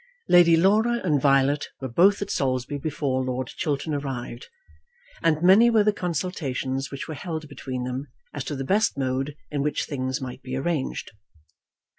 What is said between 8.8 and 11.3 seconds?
mode in which things might be arranged.